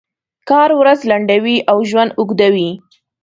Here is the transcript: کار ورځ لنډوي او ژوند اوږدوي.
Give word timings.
کار 0.49 0.69
ورځ 0.79 0.99
لنډوي 1.09 1.57
او 1.71 1.77
ژوند 1.89 2.11
اوږدوي. 2.19 2.69